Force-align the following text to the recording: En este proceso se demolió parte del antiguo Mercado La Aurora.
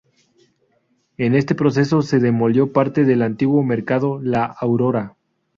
En 1.17 1.35
este 1.35 1.53
proceso 1.53 2.01
se 2.01 2.17
demolió 2.17 2.71
parte 2.73 3.03
del 3.03 3.21
antiguo 3.21 3.61
Mercado 3.61 4.19
La 4.19 4.45
Aurora. 4.45 5.15